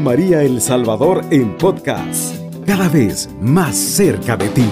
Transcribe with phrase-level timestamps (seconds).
[0.00, 2.34] María El Salvador en podcast,
[2.66, 4.66] cada vez más cerca de ti.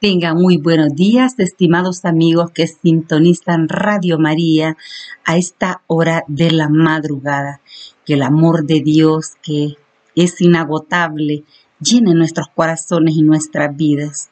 [0.00, 4.76] Tengan muy buenos días, estimados amigos que sintonizan Radio María
[5.24, 7.60] a esta hora de la madrugada.
[8.04, 9.76] Que el amor de Dios, que
[10.14, 11.44] es inagotable,
[11.80, 14.30] llene nuestros corazones y nuestras vidas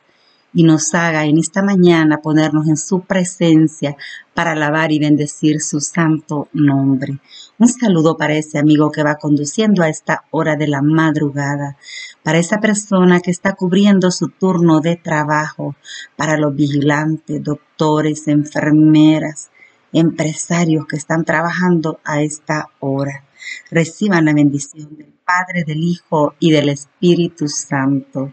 [0.55, 3.97] y nos haga en esta mañana ponernos en su presencia
[4.35, 7.19] para alabar y bendecir su santo nombre.
[7.59, 11.77] Un saludo para ese amigo que va conduciendo a esta hora de la madrugada,
[12.23, 15.75] para esa persona que está cubriendo su turno de trabajo,
[16.17, 19.51] para los vigilantes, doctores, enfermeras,
[19.93, 23.25] empresarios que están trabajando a esta hora.
[23.71, 28.33] Reciban la bendición del Padre, del Hijo y del Espíritu Santo.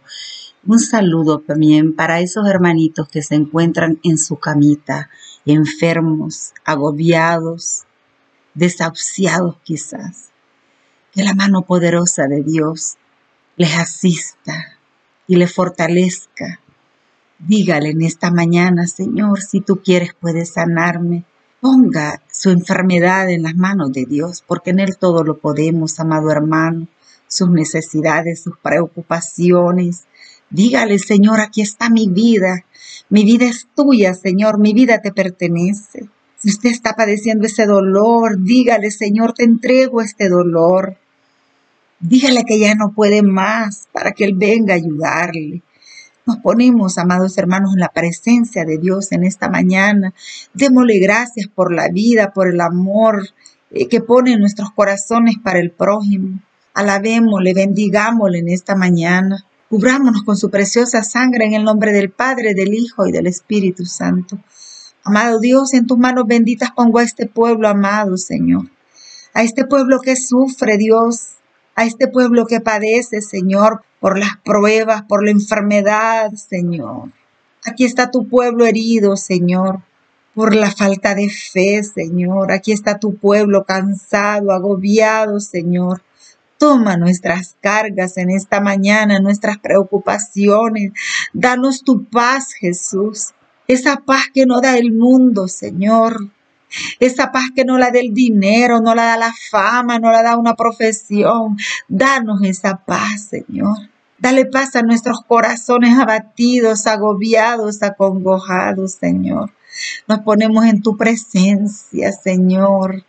[0.65, 5.09] Un saludo también para esos hermanitos que se encuentran en su camita,
[5.45, 7.86] enfermos, agobiados,
[8.53, 10.30] desahuciados quizás.
[11.11, 12.97] Que la mano poderosa de Dios
[13.58, 14.77] les asista
[15.27, 16.59] y les fortalezca.
[17.39, 21.23] Dígale en esta mañana, Señor, si tú quieres puedes sanarme.
[21.62, 26.31] Ponga su enfermedad en las manos de Dios, porque en Él todo lo podemos, amado
[26.31, 26.88] hermano,
[27.28, 30.06] sus necesidades, sus preocupaciones,
[30.52, 32.66] Dígale, Señor, aquí está mi vida.
[33.09, 36.09] Mi vida es tuya, Señor, mi vida te pertenece.
[36.38, 40.98] Si usted está padeciendo ese dolor, dígale, Señor, te entrego este dolor.
[42.02, 45.62] Dígale que ya no puede más para que Él venga a ayudarle.
[46.31, 50.13] Nos ponemos, amados hermanos, en la presencia de Dios en esta mañana.
[50.53, 53.27] Démosle gracias por la vida, por el amor
[53.69, 56.39] eh, que pone en nuestros corazones para el prójimo.
[56.73, 59.45] Alabémosle, bendigámosle en esta mañana.
[59.69, 63.85] Cubrámonos con su preciosa sangre en el nombre del Padre, del Hijo y del Espíritu
[63.85, 64.39] Santo.
[65.03, 68.69] Amado Dios, en tus manos benditas pongo a este pueblo amado, Señor.
[69.33, 71.31] A este pueblo que sufre, Dios.
[71.75, 77.12] A este pueblo que padece, Señor, por las pruebas, por la enfermedad, Señor.
[77.64, 79.82] Aquí está tu pueblo herido, Señor,
[80.34, 82.52] por la falta de fe, Señor.
[82.52, 86.02] Aquí está tu pueblo cansado, agobiado, Señor.
[86.58, 90.94] Toma nuestras cargas en esta mañana, nuestras preocupaciones.
[91.33, 93.33] Danos tu paz, Jesús.
[93.68, 96.32] Esa paz que no da el mundo, Señor.
[96.99, 100.23] Esa paz que no la da el dinero, no la da la fama, no la
[100.23, 101.58] da una profesión.
[101.87, 103.77] Danos esa paz, Señor.
[104.17, 109.52] Dale paz a nuestros corazones abatidos, agobiados, acongojados, Señor.
[110.08, 113.03] Nos ponemos en tu presencia, Señor.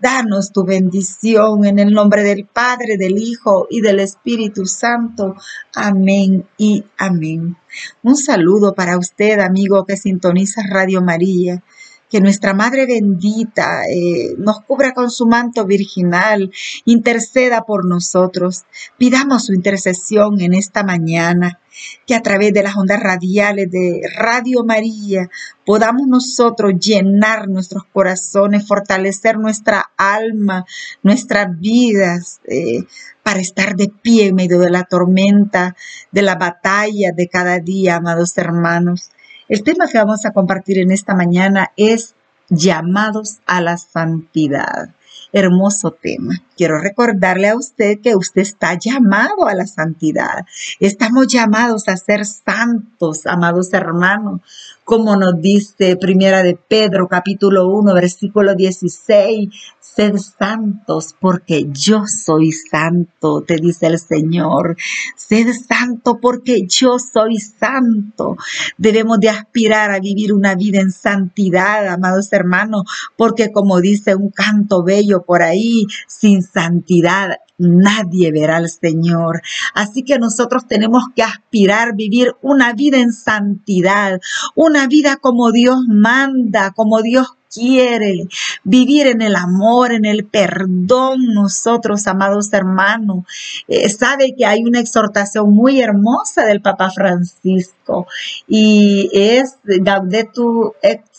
[0.00, 5.34] Danos tu bendición en el nombre del Padre, del Hijo y del Espíritu Santo.
[5.74, 7.56] Amén y amén.
[8.02, 11.62] Un saludo para usted, amigo que sintoniza Radio María
[12.10, 16.52] que nuestra Madre bendita eh, nos cubra con su manto virginal,
[16.84, 18.64] interceda por nosotros.
[18.96, 21.60] Pidamos su intercesión en esta mañana,
[22.06, 25.28] que a través de las ondas radiales de Radio María
[25.64, 30.64] podamos nosotros llenar nuestros corazones, fortalecer nuestra alma,
[31.02, 32.40] nuestras vidas.
[32.44, 32.84] Eh,
[33.26, 35.74] para estar de pie en medio de la tormenta,
[36.12, 39.10] de la batalla de cada día, amados hermanos.
[39.48, 42.16] El tema que vamos a compartir en esta mañana es
[42.48, 44.90] llamados a la santidad.
[45.32, 46.34] Hermoso tema.
[46.56, 50.46] Quiero recordarle a usted que usted está llamado a la santidad.
[50.80, 54.40] Estamos llamados a ser santos, amados hermanos
[54.86, 59.48] como nos dice Primera de Pedro capítulo 1 versículo 16,
[59.80, 64.76] sed santos porque yo soy santo, te dice el Señor.
[65.16, 68.36] Sed santo porque yo soy santo.
[68.78, 72.84] Debemos de aspirar a vivir una vida en santidad, amados hermanos,
[73.16, 79.42] porque como dice un canto bello por ahí, sin santidad nadie verá al Señor.
[79.74, 84.20] Así que nosotros tenemos que aspirar vivir una vida en santidad,
[84.54, 88.28] una vida como Dios manda, como Dios quiere,
[88.64, 93.24] vivir en el amor, en el perdón, nosotros, amados hermanos.
[93.68, 98.06] Eh, sabe que hay una exhortación muy hermosa del Papa Francisco
[98.46, 100.74] y es Gaudetur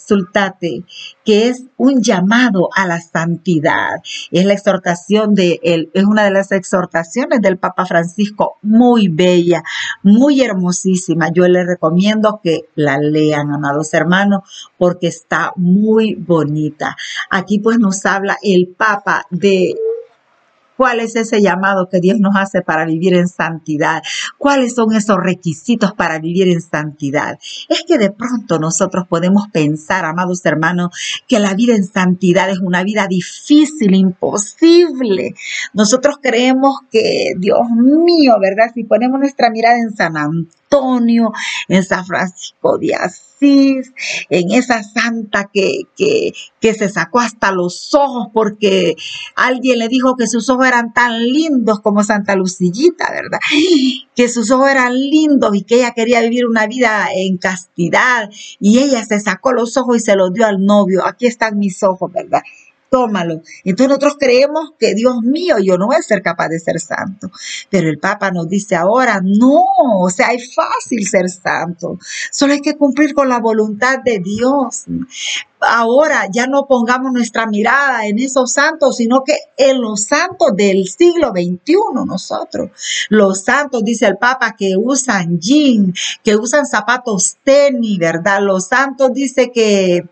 [0.08, 0.84] exultate,
[1.26, 4.02] que es un llamado a la santidad.
[4.32, 9.64] Es la exhortación de él, es una de las exhortaciones del Papa Francisco, muy bella,
[10.04, 11.32] muy hermosísima.
[11.32, 14.44] Yo les recomiendo que la lean, amados hermanos,
[14.78, 16.96] porque está muy bonita.
[17.32, 19.74] Aquí pues nos habla el Papa de
[20.78, 24.04] ¿Cuál es ese llamado que Dios nos hace para vivir en santidad?
[24.38, 27.40] ¿Cuáles son esos requisitos para vivir en santidad?
[27.68, 30.90] Es que de pronto nosotros podemos pensar, amados hermanos,
[31.28, 35.34] que la vida en santidad es una vida difícil, imposible.
[35.74, 38.72] Nosotros creemos que, Dios mío, ¿verdad?
[38.74, 41.32] Si ponemos nuestra mirada en San Antonio,
[41.68, 43.94] en San Francisco de Asís,
[44.30, 48.96] en esa santa que, que, que se sacó hasta los ojos porque
[49.36, 53.40] alguien le dijo que sus ojos eran tan lindos como Santa Lucillita, ¿verdad?
[54.16, 58.30] Que sus ojos eran lindos y que ella quería vivir una vida en castidad
[58.60, 61.06] y ella se sacó los ojos y se los dio al novio.
[61.06, 62.42] Aquí están mis ojos, ¿verdad?
[62.90, 63.42] Tómalo.
[63.64, 67.30] Entonces nosotros creemos que Dios mío, yo no voy a ser capaz de ser santo.
[67.70, 69.64] Pero el Papa nos dice ahora, no,
[70.00, 71.98] o sea, es fácil ser santo.
[72.32, 74.86] Solo hay que cumplir con la voluntad de Dios.
[75.60, 80.88] Ahora ya no pongamos nuestra mirada en esos santos, sino que en los santos del
[80.88, 81.76] siglo XXI
[82.06, 82.70] nosotros.
[83.10, 85.94] Los santos, dice el Papa, que usan jean,
[86.24, 88.42] que usan zapatos tenis, ¿verdad?
[88.42, 90.06] Los santos dice que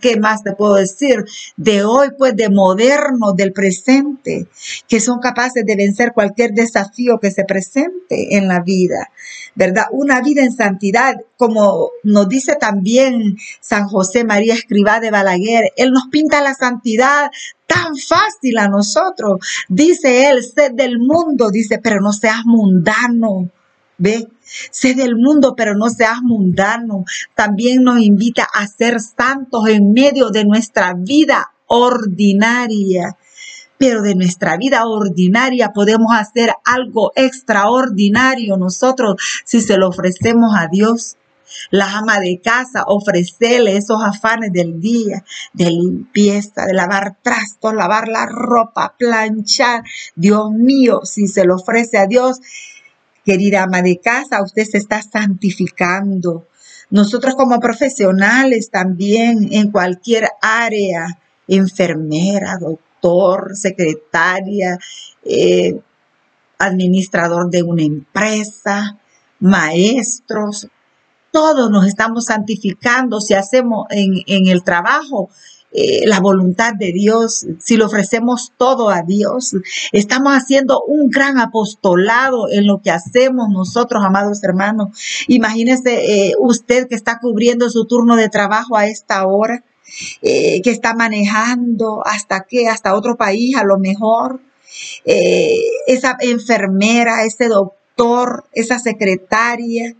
[0.00, 1.24] ¿qué más te puedo decir?
[1.56, 4.46] De hoy, pues, de moderno, del presente,
[4.88, 9.10] que son capaces de vencer cualquier desafío que se presente en la vida,
[9.54, 9.84] ¿verdad?
[9.92, 15.92] Una vida en santidad, como nos dice también San José María Escribá de Balaguer, él
[15.92, 17.30] nos pinta la santidad
[17.66, 19.40] tan fácil a nosotros.
[19.68, 23.50] Dice él, sed del mundo, dice, pero no seas mundano.
[23.98, 24.28] ¿Ve?
[24.70, 27.04] Sé del mundo, pero no seas mundano.
[27.34, 33.16] También nos invita a ser santos en medio de nuestra vida ordinaria.
[33.78, 40.68] Pero de nuestra vida ordinaria podemos hacer algo extraordinario nosotros si se lo ofrecemos a
[40.68, 41.16] Dios.
[41.70, 48.08] La ama de casa, ofrecerle esos afanes del día, de limpieza, de lavar trastos, lavar
[48.08, 49.84] la ropa, planchar.
[50.16, 52.40] Dios mío, si se lo ofrece a Dios,
[53.26, 56.46] Querida ama de casa, usted se está santificando.
[56.90, 61.18] Nosotros como profesionales también en cualquier área,
[61.48, 64.78] enfermera, doctor, secretaria,
[65.24, 65.80] eh,
[66.56, 68.96] administrador de una empresa,
[69.40, 70.68] maestros,
[71.32, 75.30] todos nos estamos santificando si hacemos en, en el trabajo
[75.78, 79.54] eh, la voluntad de Dios, si le ofrecemos todo a Dios,
[79.92, 84.98] estamos haciendo un gran apostolado en lo que hacemos nosotros, amados hermanos.
[85.28, 89.64] Imagínese eh, usted que está cubriendo su turno de trabajo a esta hora,
[90.22, 94.40] eh, que está manejando hasta qué, hasta otro país a lo mejor.
[95.04, 99.94] esa enfermera, ese doctor, esa secretaria,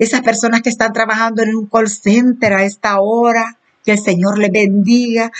[0.00, 4.38] esas personas que están trabajando en un call center a esta hora, que el Señor
[4.38, 5.30] le bendiga.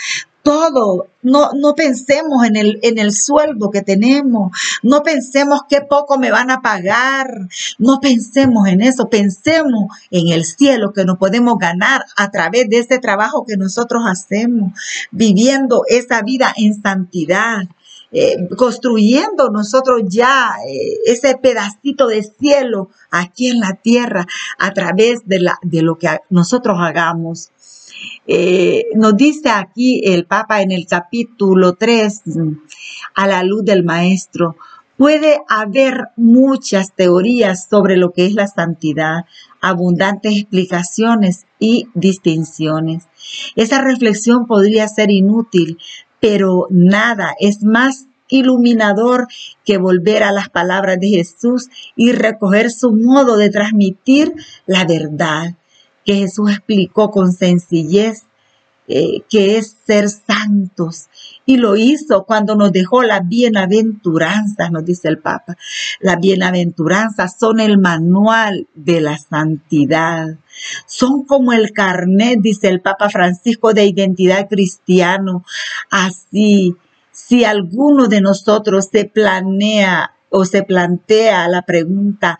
[0.41, 4.51] Todo, no, no pensemos en el, en el sueldo que tenemos,
[4.81, 10.45] no pensemos qué poco me van a pagar, no pensemos en eso, pensemos en el
[10.45, 14.71] cielo que nos podemos ganar a través de ese trabajo que nosotros hacemos,
[15.11, 17.63] viviendo esa vida en santidad.
[18.11, 24.25] Eh, construyendo nosotros ya eh, ese pedacito de cielo aquí en la tierra
[24.57, 27.51] a través de, la, de lo que nosotros hagamos.
[28.27, 32.21] Eh, nos dice aquí el Papa en el capítulo 3,
[33.15, 34.55] a la luz del Maestro,
[34.97, 39.25] puede haber muchas teorías sobre lo que es la santidad,
[39.61, 43.07] abundantes explicaciones y distinciones.
[43.55, 45.77] Esa reflexión podría ser inútil,
[46.19, 49.27] pero nada es más iluminador
[49.65, 54.33] que volver a las palabras de Jesús y recoger su modo de transmitir
[54.65, 55.55] la verdad
[56.09, 58.23] que Jesús explicó con sencillez
[58.87, 61.05] eh, que es ser santos.
[61.45, 65.55] Y lo hizo cuando nos dejó las bienaventuranzas, nos dice el Papa.
[65.99, 70.37] Las bienaventuranzas son el manual de la santidad.
[70.87, 75.45] Son como el carnet, dice el Papa Francisco, de identidad cristiano.
[75.91, 76.75] Así,
[77.11, 82.39] si alguno de nosotros se planea o se plantea la pregunta,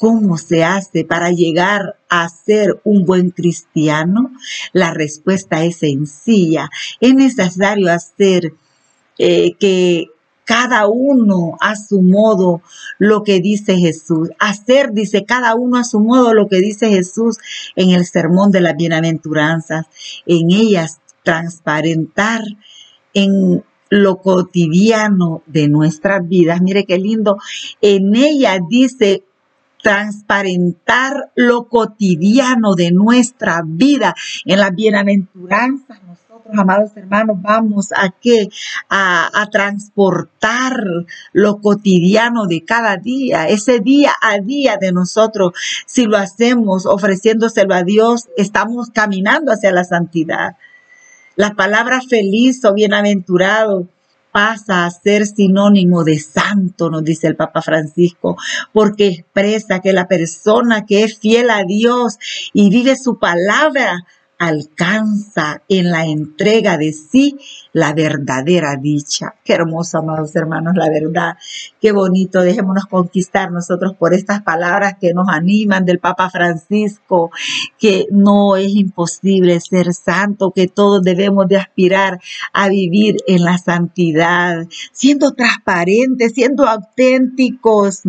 [0.00, 4.32] ¿Cómo se hace para llegar a ser un buen cristiano?
[4.72, 6.70] La respuesta es sencilla.
[7.00, 8.54] Es necesario hacer
[9.18, 10.06] eh, que
[10.46, 12.62] cada uno a su modo
[12.98, 14.30] lo que dice Jesús.
[14.38, 17.36] Hacer, dice cada uno a su modo lo que dice Jesús
[17.76, 19.84] en el sermón de las bienaventuranzas.
[20.24, 22.40] En ellas transparentar
[23.12, 26.62] en lo cotidiano de nuestras vidas.
[26.62, 27.36] Mire qué lindo.
[27.82, 29.24] En ella dice
[29.82, 36.02] transparentar lo cotidiano de nuestra vida en las bienaventuranzas.
[36.02, 38.48] Nosotros, amados hermanos, vamos a qué?
[38.88, 40.84] A, a, transportar
[41.32, 45.52] lo cotidiano de cada día, ese día a día de nosotros.
[45.86, 50.56] Si lo hacemos ofreciéndoselo a Dios, estamos caminando hacia la santidad.
[51.36, 53.86] La palabra feliz o bienaventurado
[54.32, 58.36] pasa a ser sinónimo de santo, nos dice el Papa Francisco,
[58.72, 62.18] porque expresa que la persona que es fiel a Dios
[62.52, 64.04] y vive su palabra
[64.40, 67.38] alcanza en la entrega de sí
[67.74, 69.34] la verdadera dicha.
[69.44, 71.36] Qué hermoso, amados hermanos, la verdad.
[71.78, 72.40] Qué bonito.
[72.40, 77.30] Dejémonos conquistar nosotros por estas palabras que nos animan del Papa Francisco,
[77.78, 82.18] que no es imposible ser santo, que todos debemos de aspirar
[82.54, 88.04] a vivir en la santidad, siendo transparentes, siendo auténticos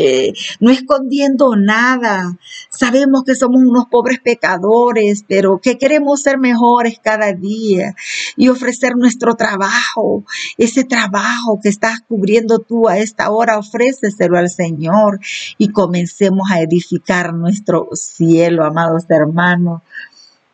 [0.00, 2.38] eh, no escondiendo nada.
[2.70, 7.96] Sabemos que somos unos pobres pecadores, pero que queremos ser mejores cada día
[8.36, 10.22] y ofrecer nuestro trabajo,
[10.56, 15.18] ese trabajo que estás cubriendo tú a esta hora, ofréceselo al Señor
[15.58, 19.82] y comencemos a edificar nuestro cielo, amados hermanos,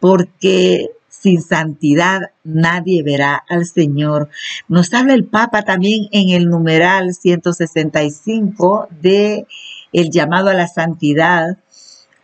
[0.00, 0.88] porque
[1.24, 4.28] sin santidad nadie verá al Señor.
[4.68, 9.46] Nos habla el Papa también en el numeral 165 de
[9.94, 11.56] el llamado a la santidad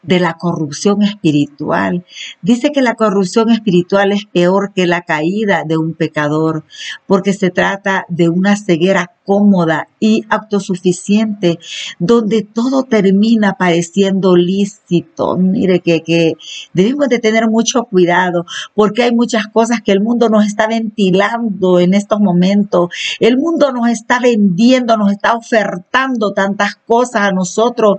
[0.02, 2.04] de la corrupción espiritual.
[2.42, 6.64] Dice que la corrupción espiritual es peor que la caída de un pecador,
[7.06, 11.60] porque se trata de una ceguera cómoda y autosuficiente,
[12.00, 15.36] donde todo termina pareciendo lícito.
[15.36, 16.34] Mire que, que
[16.72, 21.78] debemos de tener mucho cuidado, porque hay muchas cosas que el mundo nos está ventilando
[21.78, 22.88] en estos momentos.
[23.20, 27.98] El mundo nos está vendiendo, nos está ofertando tantas cosas a nosotros,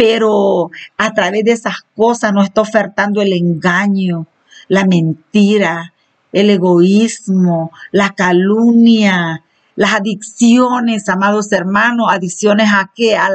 [0.00, 4.26] pero a través de esas cosas nos está ofertando el engaño,
[4.66, 5.92] la mentira,
[6.32, 9.44] el egoísmo, la calumnia,
[9.76, 13.18] las adicciones, amados hermanos, adicciones a qué?
[13.18, 13.28] A,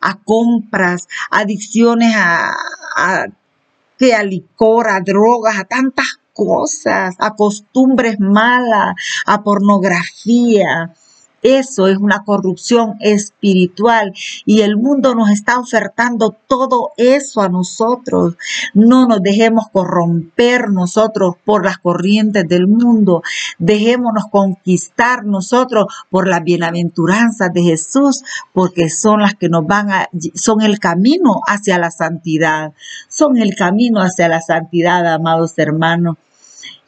[0.00, 2.52] a compras, adicciones a,
[2.96, 8.94] a, a licor, a drogas, a tantas cosas, a costumbres malas,
[9.26, 10.94] a pornografía,
[11.42, 14.12] eso es una corrupción espiritual
[14.46, 18.36] y el mundo nos está ofertando todo eso a nosotros.
[18.74, 23.22] No nos dejemos corromper nosotros por las corrientes del mundo.
[23.58, 28.22] Dejémonos conquistar nosotros por las bienaventuranzas de Jesús,
[28.52, 32.72] porque son las que nos van a, son el camino hacia la santidad.
[33.08, 36.16] Son el camino hacia la santidad, amados hermanos.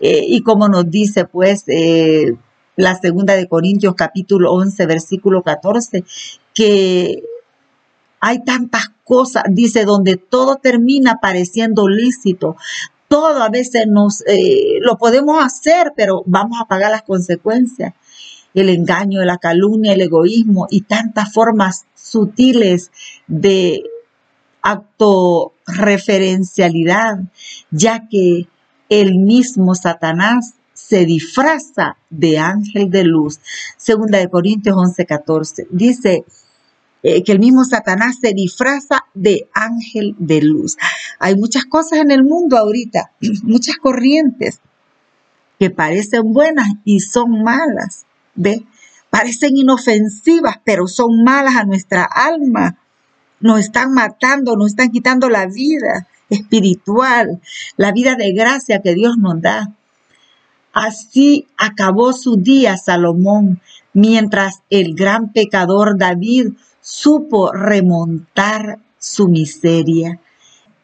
[0.00, 2.36] Eh, y como nos dice, pues, eh,
[2.76, 6.04] la segunda de Corintios capítulo 11, versículo 14,
[6.54, 7.22] que
[8.20, 12.56] hay tantas cosas, dice, donde todo termina pareciendo lícito.
[13.08, 17.92] Todo a veces nos eh, lo podemos hacer, pero vamos a pagar las consecuencias.
[18.54, 22.90] El engaño, la calumnia, el egoísmo y tantas formas sutiles
[23.26, 23.82] de
[25.66, 27.18] referencialidad,
[27.70, 28.48] ya que
[28.88, 30.54] el mismo Satanás
[30.86, 33.40] se disfraza de ángel de luz.
[33.76, 35.66] Segunda de Corintios 11, 14.
[35.70, 36.24] Dice
[37.02, 40.76] eh, que el mismo Satanás se disfraza de ángel de luz.
[41.18, 43.12] Hay muchas cosas en el mundo ahorita,
[43.44, 44.60] muchas corrientes
[45.58, 48.04] que parecen buenas y son malas.
[48.34, 48.64] ¿Ve?
[49.08, 52.78] Parecen inofensivas, pero son malas a nuestra alma.
[53.40, 57.40] Nos están matando, nos están quitando la vida espiritual,
[57.76, 59.72] la vida de gracia que Dios nos da.
[60.74, 63.60] Así acabó su día Salomón,
[63.92, 70.20] mientras el gran pecador David supo remontar su miseria.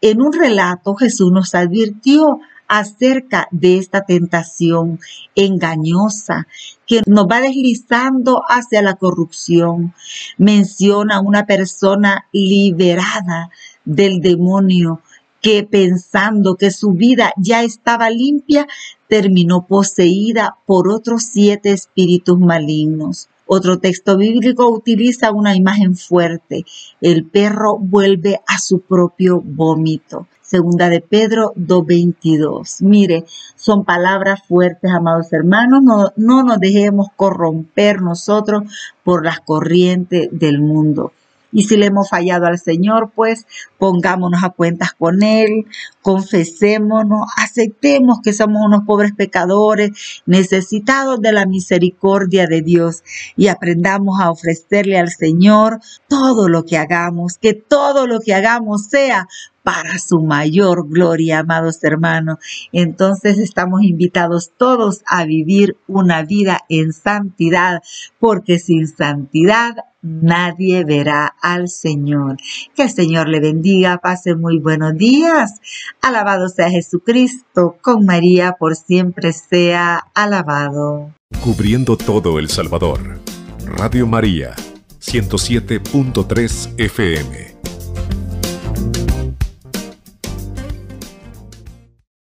[0.01, 5.01] En un relato Jesús nos advirtió acerca de esta tentación
[5.35, 6.47] engañosa
[6.87, 9.93] que nos va deslizando hacia la corrupción.
[10.39, 13.51] Menciona una persona liberada
[13.85, 15.03] del demonio
[15.41, 18.67] que pensando que su vida ya estaba limpia,
[19.09, 23.29] terminó poseída por otros siete espíritus malignos.
[23.53, 26.65] Otro texto bíblico utiliza una imagen fuerte.
[27.01, 30.29] El perro vuelve a su propio vómito.
[30.41, 32.83] Segunda de Pedro 2.22.
[32.83, 33.25] Mire,
[33.57, 35.83] son palabras fuertes, amados hermanos.
[35.83, 38.65] No, no nos dejemos corromper nosotros
[39.03, 41.13] por las corrientes del mundo.
[41.53, 43.47] Y si le hemos fallado al Señor, pues
[43.79, 45.67] pongámonos a cuentas con Él,
[46.03, 53.03] confesémonos, aceptemos que somos unos pobres pecadores necesitados de la misericordia de Dios
[53.37, 58.87] y aprendamos a ofrecerle al Señor todo lo que hagamos, que todo lo que hagamos
[58.87, 59.27] sea
[59.63, 62.39] para su mayor gloria, amados hermanos.
[62.73, 67.83] Entonces estamos invitados todos a vivir una vida en santidad,
[68.19, 72.37] porque sin santidad nadie verá al Señor.
[72.75, 75.61] Que el Señor le bendiga, pase muy buenos días.
[76.03, 81.13] Alabado sea Jesucristo, con María por siempre sea alabado.
[81.43, 83.21] Cubriendo todo El Salvador.
[83.65, 84.55] Radio María,
[85.01, 87.50] 107.3 FM.